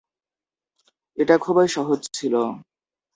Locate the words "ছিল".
2.13-2.33